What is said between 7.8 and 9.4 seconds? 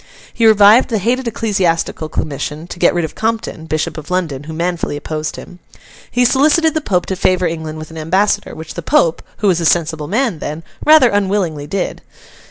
an ambassador, which the Pope